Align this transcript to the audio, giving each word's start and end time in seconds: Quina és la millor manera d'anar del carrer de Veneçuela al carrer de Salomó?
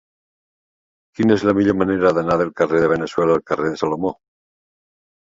Quina 1.17 1.35
és 1.39 1.43
la 1.49 1.53
millor 1.57 1.75
manera 1.81 2.11
d'anar 2.17 2.37
del 2.41 2.49
carrer 2.61 2.81
de 2.83 2.87
Veneçuela 2.93 3.35
al 3.41 3.43
carrer 3.51 3.69
de 3.75 3.81
Salomó? 3.83 4.13